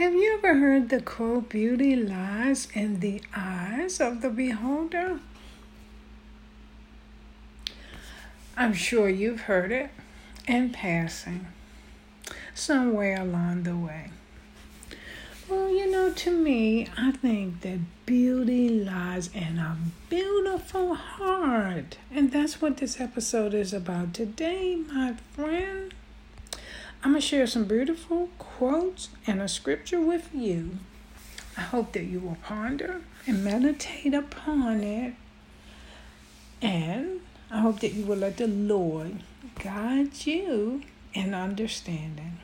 [0.00, 5.20] Have you ever heard the quote, Beauty lies in the eyes of the beholder?
[8.56, 9.90] I'm sure you've heard it
[10.48, 11.48] in passing
[12.54, 14.08] somewhere along the way.
[15.50, 19.76] Well, you know, to me, I think that beauty lies in a
[20.08, 21.98] beautiful heart.
[22.10, 25.92] And that's what this episode is about today, my friend.
[27.02, 30.78] I'm going to share some beautiful quotes and a scripture with you.
[31.56, 35.14] I hope that you will ponder and meditate upon it.
[36.60, 39.22] And I hope that you will let the Lord
[39.62, 40.82] guide you
[41.14, 42.38] in understanding.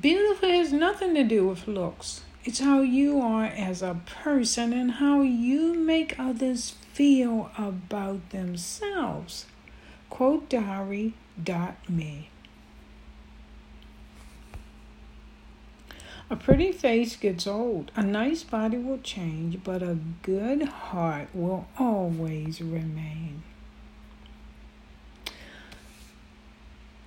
[0.00, 2.22] Beautiful has nothing to do with looks.
[2.44, 9.46] It's how you are as a person and how you make others feel about themselves.
[10.08, 12.28] Quote diary.me.
[16.32, 21.66] A pretty face gets old, a nice body will change, but a good heart will
[21.78, 23.42] always remain.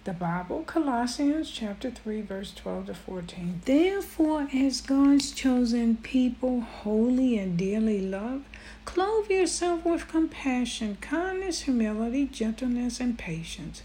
[0.04, 3.62] The Bible, Colossians chapter 3, verse 12 to 14.
[3.66, 8.45] Therefore, as God's chosen people, holy and dearly loved,
[8.86, 13.82] clothe yourself with compassion, kindness, humility, gentleness, and patience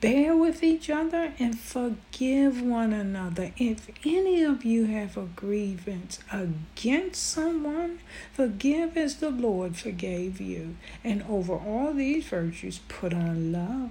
[0.00, 3.52] bear with each other and forgive one another.
[3.56, 8.00] If any of you have a grievance against someone,
[8.32, 10.76] forgive as the Lord forgave you.
[11.02, 13.90] And over all these virtues, put on love,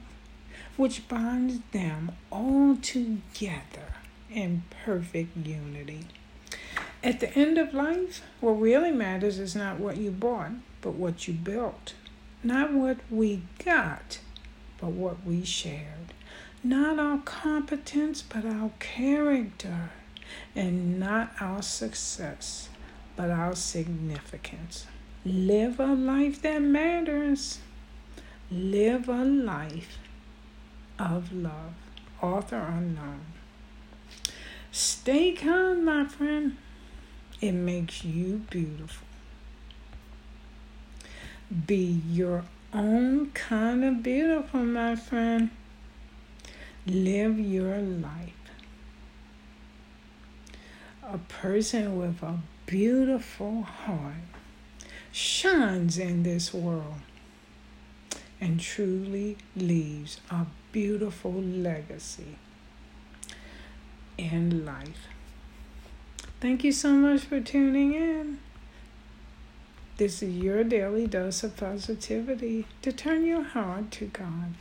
[0.78, 3.96] which binds them all together
[4.32, 6.08] in perfect unity.
[7.04, 10.52] At the end of life, what really matters is not what you bought,
[10.82, 11.94] but what you built.
[12.44, 14.20] Not what we got,
[14.84, 16.12] but what we shared.
[16.62, 19.92] Not our competence, but our character.
[20.58, 22.68] And not our success,
[23.16, 24.86] but our significance.
[25.24, 27.60] Live a life that matters.
[28.52, 30.00] Live a life
[31.00, 31.76] of love.
[32.22, 33.22] Author unknown.
[34.70, 36.58] Stay calm, my friend.
[37.40, 39.08] It makes you beautiful.
[41.68, 42.44] Be your
[42.74, 45.50] own kind of beautiful, my friend.
[46.86, 48.34] Live your life.
[51.04, 54.16] A person with a beautiful heart
[55.12, 57.02] shines in this world
[58.42, 62.38] and truly leaves a beautiful legacy
[64.18, 65.08] in life.
[66.42, 68.40] Thank you so much for tuning in.
[70.04, 74.54] This is your daily dose of positivity to turn your heart to God.